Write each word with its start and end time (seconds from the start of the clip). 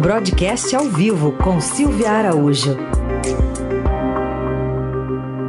Broadcast 0.00 0.74
ao 0.74 0.84
vivo 0.84 1.32
com 1.32 1.60
Silvia 1.60 2.10
Araújo. 2.10 2.74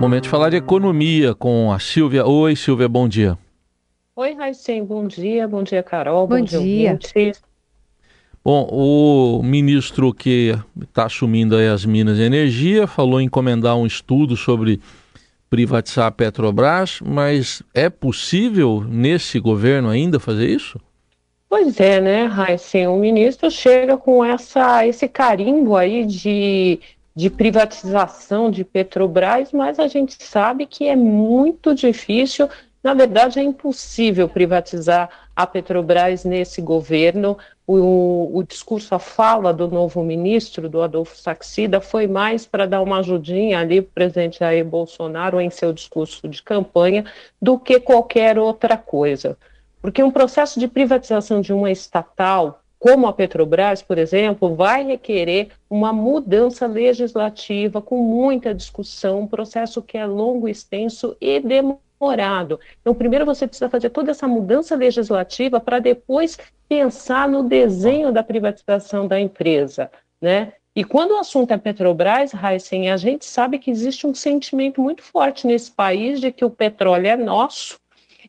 Momento 0.00 0.24
de 0.24 0.28
falar 0.28 0.50
de 0.50 0.56
economia 0.56 1.36
com 1.36 1.70
a 1.70 1.78
Silvia. 1.78 2.26
Oi, 2.26 2.56
Silvia, 2.56 2.88
bom 2.88 3.06
dia. 3.06 3.38
Oi, 4.16 4.34
Raicem, 4.34 4.84
bom 4.84 5.06
dia. 5.06 5.46
Bom 5.46 5.62
dia, 5.62 5.84
Carol. 5.84 6.26
Bom, 6.26 6.38
bom 6.38 6.44
dia. 6.44 6.98
dia 6.98 7.32
Bom, 8.44 8.68
o 8.72 9.40
ministro 9.40 10.12
que 10.12 10.58
está 10.82 11.06
assumindo 11.06 11.56
as 11.56 11.84
Minas 11.84 12.18
e 12.18 12.22
Energia 12.22 12.88
falou 12.88 13.20
em 13.20 13.26
encomendar 13.26 13.76
um 13.76 13.86
estudo 13.86 14.36
sobre 14.36 14.80
privatizar 15.48 16.06
a 16.06 16.10
Petrobras, 16.10 16.98
mas 17.06 17.62
é 17.72 17.88
possível 17.88 18.84
nesse 18.88 19.38
governo 19.38 19.88
ainda 19.88 20.18
fazer 20.18 20.48
isso? 20.48 20.80
Pois 21.50 21.78
é, 21.80 22.00
né, 22.00 22.24
Raíssen? 22.24 22.86
O 22.86 22.96
ministro 22.96 23.50
chega 23.50 23.96
com 23.96 24.24
essa, 24.24 24.86
esse 24.86 25.06
carimbo 25.08 25.76
aí 25.76 26.06
de, 26.06 26.80
de 27.14 27.28
privatização 27.28 28.50
de 28.50 28.64
Petrobras, 28.64 29.52
mas 29.52 29.78
a 29.78 29.86
gente 29.86 30.16
sabe 30.22 30.64
que 30.64 30.86
é 30.86 30.96
muito 30.96 31.74
difícil 31.74 32.48
na 32.82 32.94
verdade, 32.94 33.38
é 33.38 33.42
impossível 33.42 34.26
privatizar 34.26 35.10
a 35.36 35.46
Petrobras 35.46 36.24
nesse 36.24 36.62
governo. 36.62 37.36
O, 37.66 38.38
o, 38.38 38.42
discurso, 38.42 38.94
a 38.94 38.98
fala 38.98 39.52
do 39.52 39.68
novo 39.68 40.02
ministro, 40.02 40.66
do 40.68 40.80
Adolfo 40.80 41.14
Saxida, 41.16 41.80
foi 41.80 42.06
mais 42.06 42.46
para 42.46 42.66
dar 42.66 42.80
uma 42.80 43.00
ajudinha 43.00 43.60
ali 43.60 43.82
para 43.82 43.90
o 43.90 43.94
presidente 43.94 44.38
Jair 44.38 44.64
Bolsonaro 44.64 45.40
em 45.40 45.50
seu 45.50 45.72
discurso 45.74 46.26
de 46.26 46.42
campanha 46.42 47.04
do 47.40 47.58
que 47.58 47.78
qualquer 47.78 48.38
outra 48.38 48.78
coisa. 48.78 49.36
Porque 49.80 50.02
um 50.02 50.10
processo 50.10 50.60
de 50.60 50.68
privatização 50.68 51.40
de 51.40 51.52
uma 51.52 51.70
estatal, 51.70 52.62
como 52.78 53.06
a 53.06 53.12
Petrobras, 53.12 53.82
por 53.82 53.98
exemplo, 53.98 54.54
vai 54.54 54.84
requerer 54.84 55.48
uma 55.68 55.92
mudança 55.92 56.66
legislativa 56.66 57.80
com 57.80 57.98
muita 57.98 58.54
discussão, 58.54 59.20
um 59.20 59.26
processo 59.26 59.82
que 59.82 59.98
é 59.98 60.06
longo, 60.06 60.48
extenso 60.48 61.16
e 61.20 61.40
demorado. 61.40 62.58
Então, 62.80 62.94
primeiro 62.94 63.26
você 63.26 63.46
precisa 63.46 63.68
fazer 63.68 63.90
toda 63.90 64.10
essa 64.10 64.26
mudança 64.26 64.74
legislativa 64.74 65.60
para 65.60 65.78
depois 65.78 66.38
pensar 66.68 67.28
no 67.28 67.42
desenho 67.42 68.12
da 68.12 68.22
privatização 68.22 69.06
da 69.06 69.20
empresa, 69.20 69.90
né? 70.20 70.54
E 70.74 70.84
quando 70.84 71.10
o 71.10 71.18
assunto 71.18 71.52
é 71.52 71.58
Petrobras, 71.58 72.32
Heisen, 72.32 72.90
a 72.90 72.96
gente 72.96 73.24
sabe 73.24 73.58
que 73.58 73.70
existe 73.70 74.06
um 74.06 74.14
sentimento 74.14 74.80
muito 74.80 75.02
forte 75.02 75.46
nesse 75.46 75.70
país 75.70 76.20
de 76.20 76.30
que 76.30 76.44
o 76.44 76.50
petróleo 76.50 77.08
é 77.08 77.16
nosso. 77.16 77.79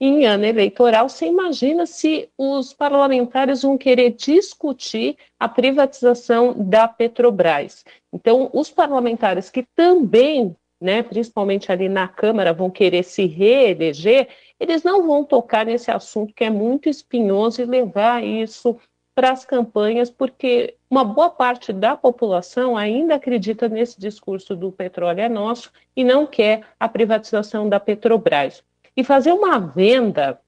Em 0.00 0.24
ano 0.24 0.46
eleitoral, 0.46 1.08
você 1.08 1.26
imagina 1.26 1.84
se 1.84 2.30
os 2.38 2.72
parlamentares 2.72 3.62
vão 3.62 3.76
querer 3.76 4.12
discutir 4.12 5.16
a 5.38 5.46
privatização 5.46 6.54
da 6.56 6.88
Petrobras. 6.88 7.84
Então, 8.10 8.48
os 8.54 8.70
parlamentares 8.70 9.50
que 9.50 9.62
também 9.74 10.56
né, 10.80 11.02
principalmente 11.02 11.70
ali 11.70 11.88
na 11.88 12.08
Câmara, 12.08 12.54
vão 12.54 12.70
querer 12.70 13.02
se 13.02 13.26
reeleger, 13.26 14.28
eles 14.58 14.82
não 14.82 15.06
vão 15.06 15.24
tocar 15.24 15.66
nesse 15.66 15.90
assunto 15.90 16.32
que 16.32 16.44
é 16.44 16.50
muito 16.50 16.88
espinhoso 16.88 17.60
e 17.60 17.66
levar 17.66 18.24
isso 18.24 18.78
para 19.14 19.32
as 19.32 19.44
campanhas, 19.44 20.08
porque 20.08 20.76
uma 20.88 21.04
boa 21.04 21.28
parte 21.28 21.72
da 21.72 21.94
população 21.96 22.76
ainda 22.76 23.16
acredita 23.16 23.68
nesse 23.68 24.00
discurso 24.00 24.56
do 24.56 24.72
petróleo 24.72 25.20
é 25.20 25.28
nosso 25.28 25.70
e 25.94 26.02
não 26.02 26.26
quer 26.26 26.62
a 26.78 26.88
privatização 26.88 27.68
da 27.68 27.78
Petrobras. 27.78 28.64
E 29.00 29.04
fazer 29.04 29.32
uma 29.32 29.58
venda 29.58 30.38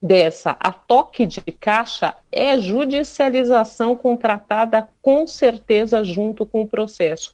dessa 0.00 0.56
a 0.60 0.70
toque 0.70 1.26
de 1.26 1.40
caixa 1.40 2.14
é 2.30 2.56
judicialização 2.56 3.96
contratada 3.96 4.88
com 5.02 5.26
certeza 5.26 6.04
junto 6.04 6.46
com 6.46 6.62
o 6.62 6.68
processo. 6.68 7.32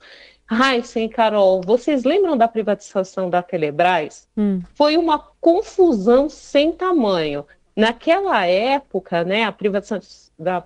Heisen, 0.50 1.10
Carol, 1.10 1.60
vocês 1.60 2.04
lembram 2.04 2.38
da 2.38 2.48
privatização 2.48 3.28
da 3.28 3.42
Telebrás? 3.42 4.26
Hum. 4.34 4.62
Foi 4.72 4.96
uma 4.96 5.18
confusão 5.42 6.26
sem 6.30 6.72
tamanho. 6.72 7.44
Naquela 7.76 8.46
época, 8.46 9.24
né, 9.24 9.44
a 9.44 9.52
privatização 9.52 10.32
da, 10.38 10.64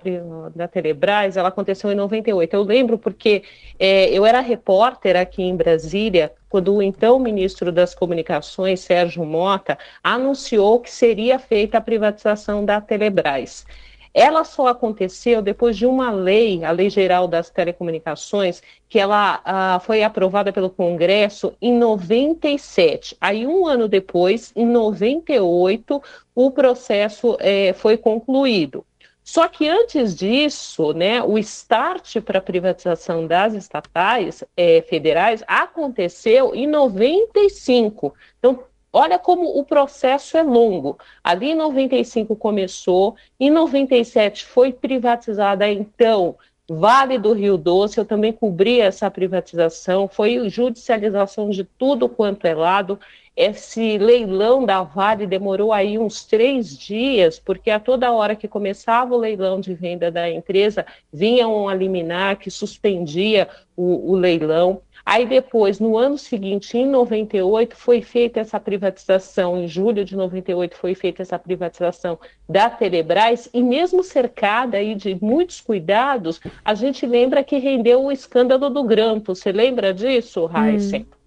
da 0.55 0.69
Telebrás, 0.69 1.37
ela 1.37 1.49
aconteceu 1.49 1.91
em 1.91 1.97
98. 1.97 2.55
Eu 2.55 2.63
lembro 2.63 2.97
porque 2.97 3.43
é, 3.77 4.09
eu 4.17 4.25
era 4.25 4.39
repórter 4.39 5.17
aqui 5.17 5.43
em 5.43 5.57
Brasília, 5.57 6.33
quando 6.51 6.75
o 6.75 6.83
então 6.83 7.19
ministro 7.19 7.73
das 7.73 7.95
Comunicações, 7.95 8.81
Sérgio 8.81 9.25
Mota, 9.25 9.79
anunciou 10.03 10.81
que 10.81 10.91
seria 10.91 11.39
feita 11.39 11.79
a 11.79 11.81
privatização 11.81 12.65
da 12.65 12.81
Telebrás. 12.81 13.65
Ela 14.13 14.43
só 14.43 14.67
aconteceu 14.67 15.41
depois 15.41 15.77
de 15.77 15.87
uma 15.87 16.11
lei, 16.11 16.65
a 16.65 16.73
Lei 16.73 16.91
Geral 16.91 17.29
das 17.29 17.49
Telecomunicações, 17.49 18.61
que 18.89 18.99
ela 18.99 19.41
ah, 19.45 19.81
foi 19.85 20.03
aprovada 20.03 20.53
pelo 20.53 20.69
Congresso 20.69 21.55
em 21.63 21.73
97. 21.73 23.17
Aí, 23.21 23.47
um 23.47 23.67
ano 23.67 23.87
depois, 23.87 24.53
em 24.57 24.67
98, 24.67 26.03
o 26.35 26.51
processo 26.51 27.37
eh, 27.39 27.73
foi 27.75 27.97
concluído. 27.97 28.85
Só 29.31 29.47
que 29.47 29.69
antes 29.69 30.17
disso, 30.17 30.93
né, 30.93 31.23
o 31.23 31.39
start 31.39 32.21
para 32.21 32.41
a 32.41 32.43
privatização 32.43 33.29
das 33.29 33.55
estatais 33.55 34.43
eh, 34.57 34.83
federais 34.83 35.45
aconteceu 35.47 36.53
em 36.53 36.67
95. 36.67 38.13
Então, 38.41 38.65
Olha 38.93 39.21
como 39.21 39.57
o 39.57 39.65
processo 39.65 40.37
é 40.37 40.43
longo. 40.43 40.99
Ali 41.23 41.51
em 41.53 41.55
95 41.55 42.35
começou, 42.35 43.15
em 43.39 43.49
97 43.49 44.45
foi 44.45 44.73
privatizada 44.73 45.71
então 45.71 46.37
Vale 46.73 47.19
do 47.19 47.33
Rio 47.33 47.57
Doce, 47.57 47.99
eu 47.99 48.05
também 48.05 48.33
cobri 48.33 48.81
essa 48.81 49.11
privatização, 49.11 50.07
foi 50.07 50.49
judicialização 50.49 51.51
de 51.51 51.65
tudo 51.65 52.09
quanto 52.09 52.47
é 52.47 52.55
lado. 52.55 52.99
Esse 53.43 53.97
leilão 53.97 54.67
da 54.67 54.83
Vale 54.83 55.27
demorou 55.27 55.73
aí 55.73 55.97
uns 55.97 56.27
três 56.27 56.77
dias, 56.77 57.39
porque 57.39 57.71
a 57.71 57.81
toda 57.81 58.13
hora 58.13 58.37
que 58.37 58.47
começava 58.47 59.15
o 59.15 59.19
leilão 59.19 59.59
de 59.59 59.73
venda 59.73 60.11
da 60.11 60.29
empresa, 60.31 60.85
vinha 61.11 61.49
um 61.49 61.71
liminar 61.73 62.37
que 62.37 62.51
suspendia 62.51 63.49
o, 63.75 64.13
o 64.13 64.15
leilão. 64.15 64.83
Aí 65.07 65.25
depois, 65.25 65.81
no 65.81 65.97
ano 65.97 66.19
seguinte, 66.19 66.77
em 66.77 66.87
98, 66.87 67.75
foi 67.77 68.03
feita 68.03 68.41
essa 68.41 68.61
privatização, 68.61 69.57
em 69.57 69.67
julho 69.67 70.05
de 70.05 70.15
98 70.15 70.77
foi 70.77 70.95
feita 70.95 71.23
essa 71.23 71.39
privatização 71.39 72.19
da 72.47 72.69
Telebrás, 72.69 73.49
e 73.55 73.63
mesmo 73.63 74.05
cercada 74.05 74.77
aí 74.77 74.95
de 74.95 75.17
muitos 75.19 75.63
cuidados, 75.63 76.43
a 76.63 76.75
gente 76.75 77.07
lembra 77.07 77.43
que 77.43 77.57
rendeu 77.57 78.05
o 78.05 78.13
escândalo 78.13 78.69
do 78.69 78.85
grampo. 78.85 79.35
Você 79.35 79.51
lembra 79.51 79.95
disso, 79.95 80.47
Heisen? 80.55 81.07
Hum. 81.11 81.20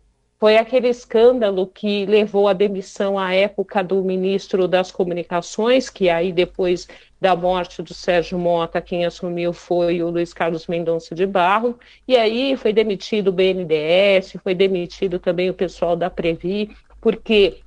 Foi 0.43 0.57
aquele 0.57 0.89
escândalo 0.89 1.65
que 1.65 2.05
levou 2.05 2.49
à 2.49 2.51
demissão 2.51 3.17
à 3.17 3.33
época 3.33 3.81
do 3.81 4.03
ministro 4.03 4.67
das 4.67 4.91
Comunicações, 4.91 5.89
que 5.89 6.09
aí 6.09 6.33
depois 6.33 6.85
da 7.21 7.33
morte 7.33 7.81
do 7.81 7.93
Sérgio 7.93 8.37
Mota, 8.37 8.81
quem 8.81 9.05
assumiu 9.05 9.53
foi 9.53 10.03
o 10.03 10.09
Luiz 10.09 10.33
Carlos 10.33 10.67
Mendonça 10.67 11.15
de 11.15 11.25
Barro, 11.25 11.79
e 12.05 12.17
aí 12.17 12.57
foi 12.57 12.73
demitido 12.73 13.29
o 13.29 13.31
BNDES, 13.31 14.33
foi 14.43 14.53
demitido 14.53 15.17
também 15.17 15.49
o 15.49 15.53
pessoal 15.53 15.95
da 15.95 16.09
Previ, 16.09 16.75
porque 16.99 17.61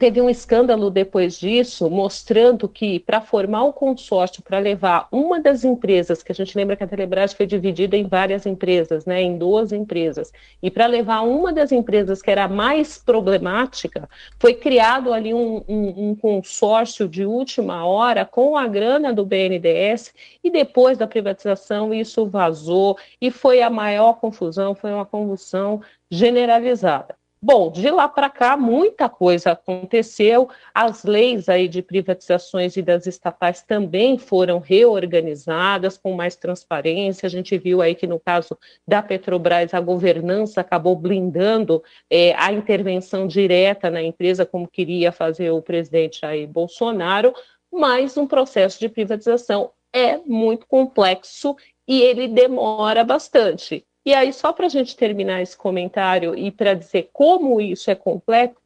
teve 0.00 0.18
um 0.18 0.30
escândalo 0.30 0.88
depois 0.88 1.38
disso, 1.38 1.90
mostrando 1.90 2.66
que 2.66 3.00
para 3.00 3.20
formar 3.20 3.64
um 3.64 3.70
consórcio, 3.70 4.42
para 4.42 4.58
levar 4.58 5.06
uma 5.12 5.38
das 5.38 5.62
empresas, 5.62 6.22
que 6.22 6.32
a 6.32 6.34
gente 6.34 6.56
lembra 6.56 6.74
que 6.74 6.82
a 6.82 6.86
Telebrás 6.86 7.34
foi 7.34 7.44
dividida 7.46 7.98
em 7.98 8.08
várias 8.08 8.46
empresas, 8.46 9.04
né, 9.04 9.20
em 9.20 9.36
duas 9.36 9.72
empresas, 9.72 10.32
e 10.62 10.70
para 10.70 10.86
levar 10.86 11.20
uma 11.20 11.52
das 11.52 11.70
empresas 11.70 12.22
que 12.22 12.30
era 12.30 12.48
mais 12.48 12.96
problemática, 12.96 14.08
foi 14.38 14.54
criado 14.54 15.12
ali 15.12 15.34
um, 15.34 15.62
um, 15.68 16.08
um 16.08 16.14
consórcio 16.14 17.06
de 17.06 17.26
última 17.26 17.84
hora 17.84 18.24
com 18.24 18.56
a 18.56 18.66
grana 18.66 19.12
do 19.12 19.26
BNDES, 19.26 20.14
e 20.42 20.50
depois 20.50 20.96
da 20.96 21.06
privatização 21.06 21.92
isso 21.92 22.24
vazou, 22.24 22.96
e 23.20 23.30
foi 23.30 23.60
a 23.60 23.68
maior 23.68 24.14
confusão, 24.14 24.74
foi 24.74 24.94
uma 24.94 25.04
convulsão 25.04 25.82
generalizada. 26.10 27.19
Bom, 27.42 27.70
de 27.70 27.90
lá 27.90 28.06
para 28.06 28.28
cá, 28.28 28.54
muita 28.54 29.08
coisa 29.08 29.52
aconteceu. 29.52 30.50
As 30.74 31.04
leis 31.04 31.48
aí 31.48 31.68
de 31.68 31.80
privatizações 31.80 32.76
e 32.76 32.82
das 32.82 33.06
estatais 33.06 33.62
também 33.62 34.18
foram 34.18 34.58
reorganizadas 34.58 35.96
com 35.96 36.12
mais 36.12 36.36
transparência. 36.36 37.26
A 37.26 37.30
gente 37.30 37.56
viu 37.56 37.80
aí 37.80 37.94
que 37.94 38.06
no 38.06 38.20
caso 38.20 38.58
da 38.86 39.02
Petrobras, 39.02 39.72
a 39.72 39.80
governança 39.80 40.60
acabou 40.60 40.94
blindando 40.94 41.82
é, 42.10 42.34
a 42.34 42.52
intervenção 42.52 43.26
direta 43.26 43.88
na 43.88 44.02
empresa, 44.02 44.44
como 44.44 44.68
queria 44.68 45.10
fazer 45.10 45.50
o 45.50 45.62
presidente 45.62 46.26
aí 46.26 46.46
Bolsonaro, 46.46 47.32
mas 47.72 48.18
um 48.18 48.26
processo 48.26 48.78
de 48.78 48.88
privatização 48.90 49.72
é 49.94 50.18
muito 50.18 50.66
complexo 50.66 51.56
e 51.88 52.02
ele 52.02 52.28
demora 52.28 53.02
bastante. 53.02 53.86
E 54.04 54.14
aí, 54.14 54.32
só 54.32 54.52
para 54.52 54.66
a 54.66 54.68
gente 54.68 54.96
terminar 54.96 55.42
esse 55.42 55.56
comentário 55.56 56.34
e 56.36 56.50
para 56.50 56.74
dizer 56.74 57.10
como 57.12 57.60
isso 57.60 57.90
é 57.90 57.94
complexo, 57.94 58.60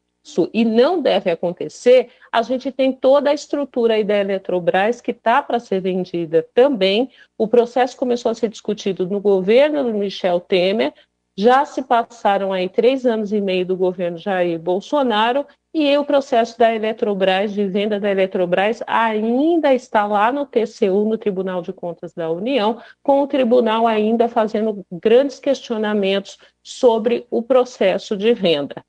e 0.54 0.64
não 0.64 1.02
deve 1.02 1.30
acontecer, 1.30 2.08
a 2.32 2.40
gente 2.40 2.72
tem 2.72 2.92
toda 2.92 3.28
a 3.30 3.34
estrutura 3.34 3.94
aí 3.94 4.04
da 4.04 4.16
Eletrobras 4.16 5.00
que 5.00 5.10
está 5.10 5.42
para 5.42 5.60
ser 5.60 5.80
vendida 5.80 6.46
também. 6.54 7.10
O 7.36 7.46
processo 7.46 7.94
começou 7.96 8.30
a 8.30 8.34
ser 8.34 8.48
discutido 8.48 9.06
no 9.06 9.20
governo 9.20 9.84
do 9.84 9.92
Michel 9.92 10.40
Temer, 10.40 10.94
já 11.36 11.64
se 11.64 11.82
passaram 11.82 12.52
aí 12.52 12.68
três 12.68 13.04
anos 13.04 13.32
e 13.32 13.40
meio 13.40 13.66
do 13.66 13.76
governo 13.76 14.18
Jair 14.18 14.58
Bolsonaro 14.58 15.46
e 15.72 15.96
o 15.98 16.04
processo 16.04 16.56
da 16.56 16.72
Eletrobras, 16.72 17.52
de 17.52 17.66
venda 17.66 17.98
da 17.98 18.08
Eletrobras, 18.08 18.80
ainda 18.86 19.74
está 19.74 20.06
lá 20.06 20.30
no 20.30 20.46
TCU, 20.46 21.04
no 21.04 21.18
Tribunal 21.18 21.62
de 21.62 21.72
Contas 21.72 22.12
da 22.12 22.30
União, 22.30 22.80
com 23.02 23.22
o 23.22 23.26
tribunal 23.26 23.84
ainda 23.84 24.28
fazendo 24.28 24.86
grandes 24.92 25.40
questionamentos 25.40 26.38
sobre 26.62 27.26
o 27.28 27.42
processo 27.42 28.16
de 28.16 28.32
venda. 28.32 28.84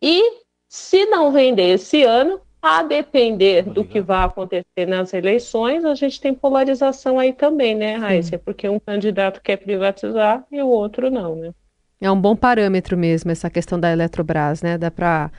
E 0.00 0.40
se 0.70 1.04
não 1.04 1.30
vender 1.30 1.74
esse 1.74 2.02
ano, 2.02 2.40
a 2.62 2.82
depender 2.82 3.64
do 3.64 3.84
que 3.84 4.00
vai 4.00 4.24
acontecer 4.24 4.86
nas 4.86 5.12
eleições, 5.12 5.84
a 5.84 5.94
gente 5.94 6.20
tem 6.20 6.32
polarização 6.32 7.18
aí 7.18 7.32
também, 7.32 7.74
né, 7.74 7.96
Raíssa? 7.96 8.38
Porque 8.38 8.68
um 8.68 8.78
candidato 8.78 9.42
quer 9.42 9.58
privatizar 9.58 10.46
e 10.50 10.62
o 10.62 10.68
outro 10.68 11.10
não, 11.10 11.34
né? 11.34 11.52
É 12.02 12.10
um 12.10 12.20
bom 12.20 12.34
parâmetro 12.34 12.98
mesmo 12.98 13.30
essa 13.30 13.48
questão 13.48 13.78
da 13.78 13.92
Eletrobras, 13.92 14.60
né? 14.60 14.76
Dá 14.76 14.90
para 14.90 15.30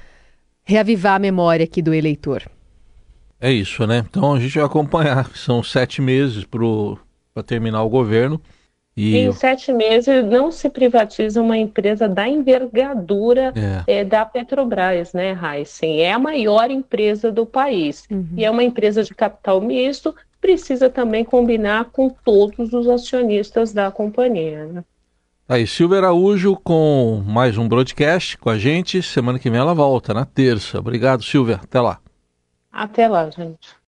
reavivar 0.63 1.15
a 1.15 1.19
memória 1.19 1.65
aqui 1.65 1.81
do 1.81 1.93
eleitor. 1.93 2.43
É 3.41 3.51
isso, 3.51 3.85
né? 3.85 4.05
Então 4.09 4.33
a 4.33 4.39
gente 4.39 4.55
vai 4.55 4.63
acompanhar. 4.63 5.29
São 5.35 5.61
sete 5.61 6.01
meses 6.01 6.45
para 6.45 7.43
terminar 7.43 7.83
o 7.83 7.89
governo. 7.89 8.39
E... 8.95 9.17
Em 9.17 9.31
sete 9.33 9.73
meses 9.73 10.23
não 10.23 10.53
se 10.53 10.69
privatiza 10.69 11.41
uma 11.41 11.57
empresa 11.57 12.07
da 12.07 12.29
envergadura 12.29 13.51
é. 13.85 13.99
É, 13.99 14.05
da 14.05 14.23
Petrobras, 14.23 15.11
né, 15.11 15.37
Heisen? 15.37 15.99
É 15.99 16.13
a 16.13 16.19
maior 16.19 16.71
empresa 16.71 17.29
do 17.29 17.45
país. 17.45 18.05
Uhum. 18.09 18.25
E 18.37 18.45
é 18.45 18.49
uma 18.49 18.63
empresa 18.63 19.03
de 19.03 19.13
capital 19.13 19.59
misto, 19.59 20.15
precisa 20.39 20.89
também 20.89 21.25
combinar 21.25 21.85
com 21.91 22.09
todos 22.09 22.71
os 22.71 22.87
acionistas 22.87 23.73
da 23.73 23.91
companhia. 23.91 24.65
Né? 24.67 24.83
Aí, 25.47 25.67
Silvia 25.67 25.97
Araújo 25.97 26.55
com 26.55 27.21
mais 27.27 27.57
um 27.57 27.67
broadcast 27.67 28.37
com 28.37 28.49
a 28.49 28.57
gente. 28.57 29.01
Semana 29.03 29.37
que 29.37 29.49
vem 29.49 29.59
ela 29.59 29.73
volta, 29.73 30.13
na 30.13 30.23
terça. 30.25 30.79
Obrigado, 30.79 31.21
Silvia. 31.21 31.59
Até 31.61 31.81
lá. 31.81 31.99
Até 32.71 33.09
lá, 33.09 33.29
gente. 33.29 33.75